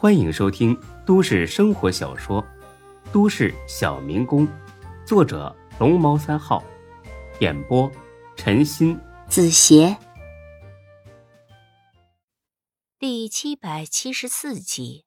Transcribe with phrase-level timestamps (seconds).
[0.00, 2.40] 欢迎收听都市生活小说
[3.12, 4.46] 《都市小民工》，
[5.04, 6.62] 作者龙猫三号，
[7.40, 7.90] 演播
[8.36, 9.96] 陈鑫、子邪，
[12.96, 15.04] 第七百七十四集。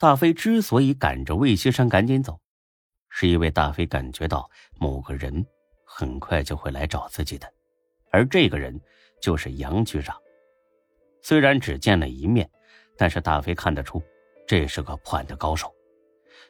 [0.00, 2.40] 大飞之所以赶着魏西山赶紧走，
[3.08, 4.50] 是因为大飞感觉到
[4.80, 5.46] 某个人
[5.84, 7.46] 很快就会来找自己的，
[8.10, 8.80] 而这个人
[9.22, 10.16] 就是杨局长。
[11.22, 12.50] 虽然只见了一面。
[13.00, 14.02] 但是大飞看得出，
[14.46, 15.74] 这是个破案的高手。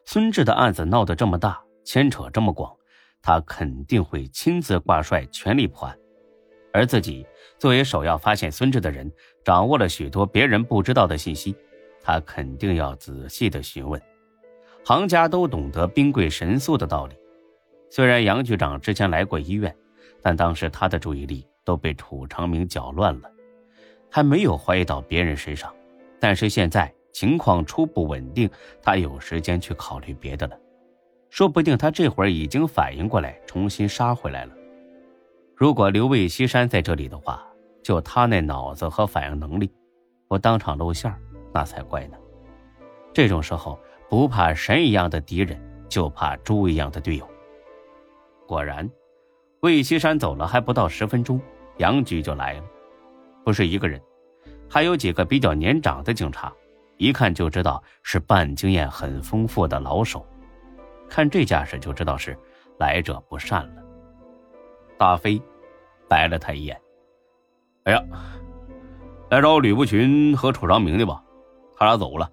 [0.05, 2.75] 孙志的案子闹得这么大，牵扯这么广，
[3.23, 5.97] 他肯定会亲自挂帅，全力破案。
[6.73, 7.25] 而自己
[7.57, 9.09] 作为首要发现孙志的人，
[9.45, 11.55] 掌握了许多别人不知道的信息，
[12.03, 14.03] 他肯定要仔细的询问。
[14.85, 17.15] 行家都懂得兵贵神速的道理。
[17.91, 19.73] 虽然杨局长之前来过医院，
[20.21, 23.31] 但当时他的注意力都被楚长明搅乱了，
[24.11, 25.73] 还没有怀疑到别人身上。
[26.21, 28.49] 但是现在情况初步稳定，
[28.83, 30.57] 他有时间去考虑别的了。
[31.31, 34.53] 说不定他这会儿已经反应过来，重新杀回来了。
[35.57, 37.45] 如果刘卫西山在这里的话，
[37.83, 39.73] 就他那脑子和反应能力，
[40.29, 41.13] 不当场露馅
[41.53, 42.17] 那才怪呢。
[43.13, 47.29] 这种时候不怕神一样的敌人，就怕猪一样的队友。
[48.47, 48.89] 果然，
[49.61, 51.41] 魏西山走了还不到十分钟，
[51.79, 52.65] 杨局就来了，
[53.45, 54.01] 不是一个人。
[54.73, 56.53] 还有几个比较年长的警察，
[56.97, 60.25] 一看就知道是办案经验很丰富的老手，
[61.09, 62.39] 看这架势就知道是
[62.79, 63.83] 来者不善了。
[64.97, 65.43] 大飞
[66.09, 66.81] 白了他一眼
[67.83, 68.01] ：“哎呀，
[69.29, 71.21] 来找吕不群和楚长明的吧？
[71.77, 72.31] 他俩走了，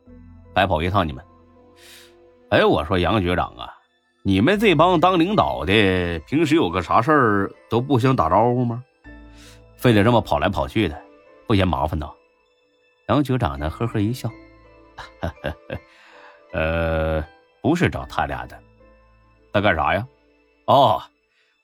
[0.53, 1.25] 白跑一趟你们。
[2.49, 3.73] 哎，我说杨局长啊，
[4.21, 8.83] 你们这帮当领导的，平时有个啥事儿都不想打招呼吗？
[9.75, 11.01] 非得这么跑来跑去的，
[11.47, 12.07] 不嫌麻烦呢？”
[13.07, 14.29] 杨局长呢，呵呵一笑，
[16.51, 17.23] 呃，
[17.61, 18.61] 不是找他俩的，
[19.53, 20.05] 他干啥呀？
[20.65, 21.01] 哦，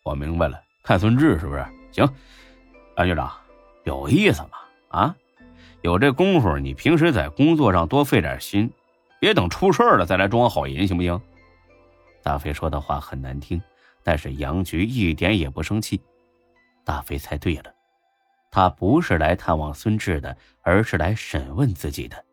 [0.03, 1.65] 我明白了，看孙志是不是？
[1.91, 2.07] 行，
[2.97, 3.31] 杨局长，
[3.83, 4.49] 有意思吗？
[4.87, 5.15] 啊，
[5.81, 8.71] 有这功夫，你平时在工作上多费点心，
[9.19, 11.21] 别等出事了再来装好人，行不行？
[12.23, 13.61] 大飞说的话很难听，
[14.01, 15.99] 但是杨局一点也不生气。
[16.85, 17.73] 大飞猜对了。
[18.55, 22.23] 他不是来探望孙志的，而是来审问自己的。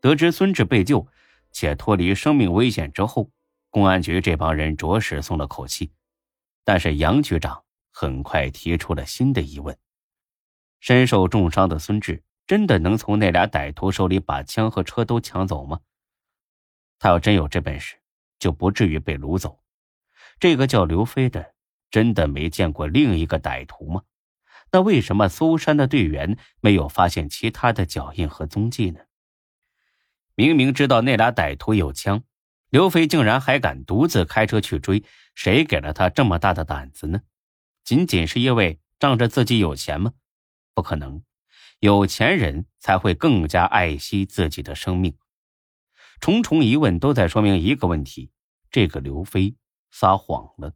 [0.00, 1.04] 得知孙志被救，
[1.50, 3.28] 且脱离生命危险之后，
[3.68, 5.90] 公安局这帮人着实松了口气。
[6.62, 9.76] 但是杨局长很快提出了新的疑问：
[10.78, 15.80] 身受重伤的孙志真的能从那俩歹徒手里把枪和车都抢走吗？
[17.00, 17.96] 他要真有这本事，
[18.38, 19.58] 就不至于被掳走。
[20.38, 21.54] 这个叫刘飞的，
[21.90, 24.02] 真的没见过另一个歹徒吗？
[24.70, 29.00] 那为什么搜山的队员没有发现其他的脚印和踪迹呢？
[30.34, 32.22] 明明知道那俩歹徒有枪，
[32.70, 35.02] 刘飞竟然还敢独自开车去追，
[35.34, 37.22] 谁给了他这么大的胆子呢？
[37.82, 40.12] 仅仅是因为仗着自己有钱吗？
[40.74, 41.22] 不可能，
[41.80, 45.16] 有钱人才会更加爱惜自己的生命。
[46.20, 48.30] 重重疑问都在说明一个问题：
[48.70, 49.56] 这个刘飞
[49.90, 50.74] 撒谎了。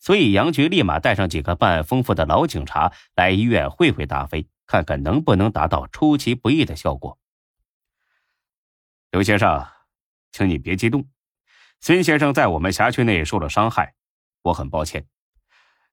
[0.00, 7.18] 所以，杨局立马带上几个办案丰富的老警察来医院会会大飞，看看能不能达到出其不意的效果。
[9.10, 9.66] 刘先生，
[10.32, 11.06] 请你别激动，
[11.80, 13.94] 孙先生在我们辖区内受了伤害，
[14.42, 15.06] 我很抱歉。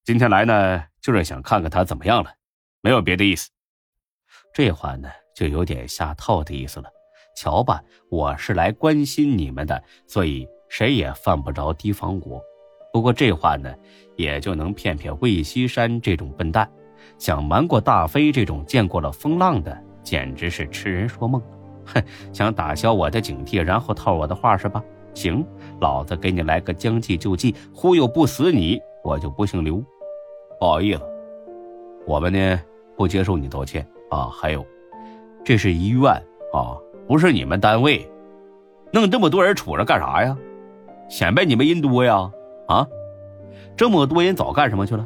[0.06, 2.35] 今天来呢，就是想看看他怎么样了，
[2.79, 3.50] 没有别的意思。
[4.53, 6.90] 这话呢，就有点下套的意思了。
[7.35, 12.41] 瞧吧，我是来关心你们的，所以谁也犯不着提防我。
[12.97, 13.72] 不过这话呢，
[14.16, 16.68] 也就能骗骗魏西山这种笨蛋，
[17.19, 21.40] 想瞒过大飞这种见过了风浪的，简直是痴人说梦。
[21.85, 22.02] 哼，
[22.34, 24.84] 想打消我的警惕，然后套我的话是吧？
[25.13, 25.46] 行，
[25.80, 29.75] 老子给你来个将计就计，忽悠不死你，我就不姓刘。
[30.59, 31.02] 不好意思，
[32.08, 32.59] 我们呢
[32.96, 34.28] 不接受你道歉啊。
[34.34, 34.66] 还有，
[35.46, 36.12] 这是医院
[36.52, 36.75] 啊，
[37.08, 38.09] 不是你们单位，
[38.91, 40.35] 弄这么多人杵着干啥呀？
[41.08, 42.32] 显摆你们人多呀？
[42.67, 42.87] 啊，
[43.75, 45.05] 这么多人早干什么去了？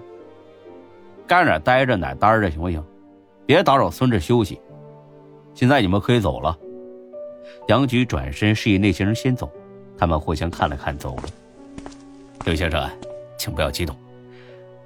[1.27, 2.83] 干哪待着哪待着行不行？
[3.45, 4.59] 别打扰孙志休息。
[5.53, 6.57] 现在你们可以走了。
[7.67, 9.49] 杨局转身示意那些人先走，
[9.97, 11.23] 他们互相看了看，走了。
[12.45, 12.89] 刘先生，
[13.37, 13.95] 请不要激动。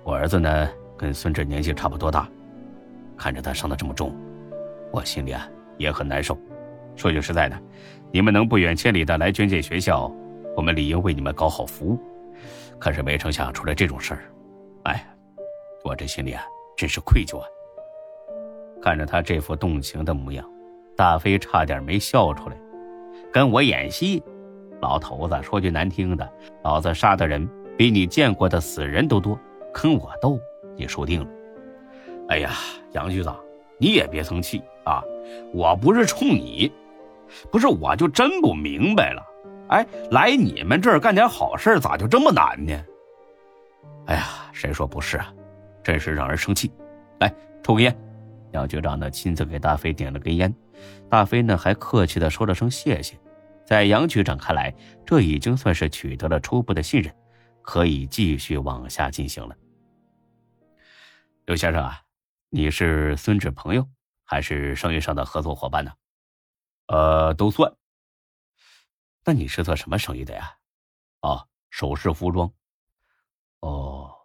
[0.04, 2.28] 我儿子呢，跟孙志年纪差不多大，
[3.16, 4.14] 看着他伤得这么重，
[4.92, 5.48] 我心里啊
[5.78, 6.38] 也很难受。
[6.96, 7.58] 说句实在的，
[8.12, 10.12] 你们能不远千里的来捐建学校，
[10.56, 12.00] 我们理应为你们搞好服务。
[12.80, 14.24] 可是没成想出来这种事儿，
[14.84, 15.06] 哎，
[15.84, 16.44] 我这心里啊
[16.78, 17.48] 真是愧疚啊。
[18.82, 20.48] 看着他这副动情的模样，
[20.96, 22.58] 大飞差点没笑出来。
[23.32, 24.22] 跟我演戏？
[24.82, 26.30] 老头子，说句难听的，
[26.64, 29.40] 老子杀的人比你见过的死人都多，
[29.74, 30.40] 跟我斗，
[30.76, 31.28] 你输定了。
[32.30, 32.52] 哎呀，
[32.92, 33.40] 杨局长，
[33.80, 35.02] 你也别生气啊，
[35.54, 36.72] 我不是冲你，
[37.52, 39.24] 不是我就真不明白了。
[39.70, 42.86] 哎，来你们这儿干点好事，咋就这么难呢？
[44.08, 45.34] 哎呀，谁说不是啊？
[45.84, 46.72] 真是让人生气。
[47.20, 47.34] 来，
[47.64, 47.96] 抽根烟。
[48.52, 50.54] 杨局长呢，亲自给大飞点了根烟。
[51.10, 53.18] 大飞呢，还客气的说了声谢谢。
[53.66, 54.74] 在杨局长看来，
[55.06, 57.14] 这已经算是取得了初步的信任，
[57.62, 59.56] 可以继续往下进行了。
[61.46, 62.02] 刘先生啊。
[62.52, 63.86] 你是孙志朋友，
[64.24, 65.92] 还是生意上的合作伙伴呢？
[66.88, 67.70] 呃，都算。
[69.26, 70.56] 那你是做什么生意的呀？
[71.22, 72.54] 啊，首饰服装。
[73.62, 74.16] 哦，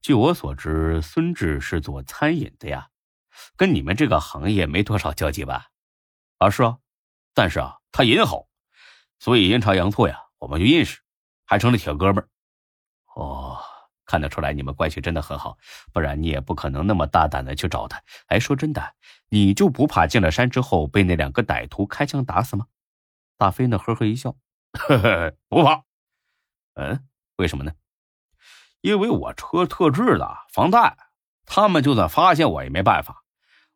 [0.00, 2.90] 据我所知，孙志是做餐饮的呀，
[3.56, 5.66] 跟你们这个行业没多少交集吧？
[6.38, 6.78] 啊，是啊，
[7.34, 8.46] 但是啊，他人好，
[9.18, 11.00] 所以阴差阳错呀，我们就认识，
[11.44, 12.28] 还成了铁哥们儿。
[13.14, 13.58] 哦。
[14.06, 15.56] 看得出来，你们关系真的很好，
[15.92, 18.02] 不然你也不可能那么大胆的去找他。
[18.26, 18.94] 哎，说真的，
[19.28, 22.66] 你就不怕进了山之后被那两个歹徒开枪打死吗？
[23.40, 24.36] 大飞呢，呵呵一笑，
[24.74, 25.82] 呵呵，不怕。
[26.74, 27.00] 嗯，
[27.38, 27.72] 为什么呢？
[28.82, 30.94] 因为我车特制的防弹，
[31.46, 33.24] 他们就算发现我也没办法。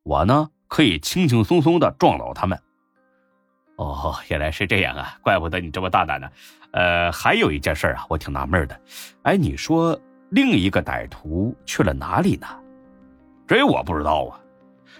[0.02, 2.62] 我呢，可以轻轻松松的撞倒他们。
[3.76, 6.30] 哦，原来是这样啊，怪不得你这么大胆呢。
[6.72, 8.78] 呃，还有一件事啊，我挺纳闷的。
[9.22, 9.98] 哎，你说。
[10.30, 12.46] 另一个歹徒去了哪里呢？
[13.46, 14.40] 这我不知道啊，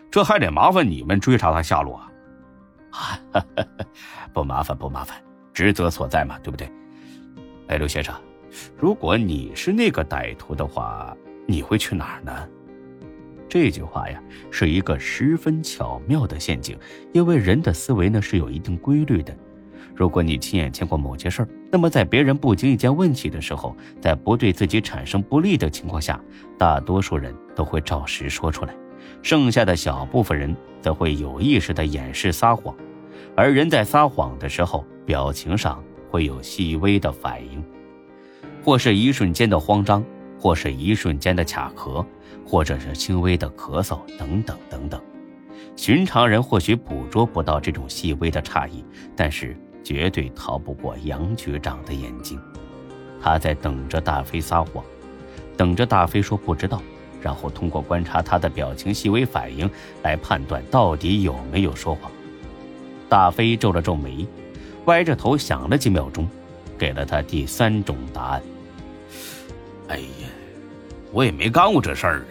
[0.09, 2.09] 这还得麻烦你们追查他下落啊！
[2.95, 3.45] 啊，
[4.33, 5.21] 不麻烦不麻烦，
[5.53, 6.71] 职责所在嘛，对不对？
[7.69, 8.15] 哎，刘先生，
[8.79, 12.49] 如果你是那个歹徒的话，你会去哪儿呢？
[13.49, 14.21] 这句话呀，
[14.51, 16.79] 是一个十分巧妙的陷阱，
[17.13, 19.37] 因为人的思维呢是有一定规律的。
[19.95, 26.21] 如果你亲眼见过某件事儿，那么在别人不经意间问起的时候，在不对自己产生不利的情况下，
[26.59, 28.75] 大多数人都会照实说出来，
[29.23, 32.75] 剩下的小部分人则会有意识的掩饰撒谎。
[33.37, 37.65] 而人在撒谎的时候，表情上会有细微的反应，
[38.63, 40.05] 或是一瞬间的慌张，
[40.39, 42.05] 或是一瞬间的卡壳，
[42.47, 45.01] 或者是轻微的咳嗽等等等等。
[45.77, 48.85] 寻常人或许捕捉不到这种细微的诧异，
[49.17, 49.57] 但是。
[49.85, 52.41] 绝对逃不过杨局长的眼睛，
[53.21, 54.83] 他在等着大飞撒谎，
[55.59, 56.81] 等着大飞说不知道，
[57.25, 59.69] 然后通过观察他的表情、细微反应
[60.03, 62.13] 来判断到底有没有说谎。
[63.09, 64.27] 大飞皱了皱眉，
[64.85, 66.29] 歪着头想了几秒钟，
[66.77, 68.43] 给了他第三种答案
[69.89, 70.29] ：“哎呀，
[71.13, 72.29] 我也没干过这事儿啊，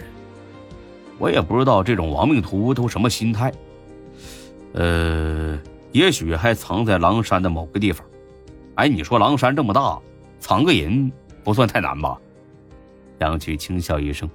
[1.18, 3.52] 我也不知道这种亡命徒都什么心态。
[4.74, 5.60] 呃。”
[5.94, 8.04] 也许还藏在狼山的某个地方，
[8.74, 10.02] 哎，你说狼山这么大，
[10.40, 11.12] 藏个人
[11.44, 12.18] 不算太难吧？
[13.20, 14.28] 杨局轻笑一声，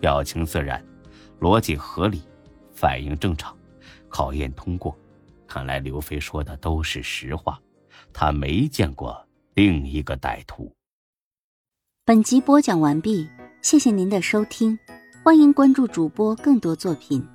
[0.00, 0.84] 表情自然，
[1.40, 2.22] 逻辑合理，
[2.72, 3.56] 反应正常，
[4.08, 4.96] 考验通过。
[5.46, 7.60] 看来刘飞说的都是实话，
[8.12, 10.72] 他没见过另一个歹徒。
[12.04, 13.28] 本集播讲完毕，
[13.62, 14.78] 谢谢您的收听，
[15.22, 17.26] 欢迎关注主播更多作品。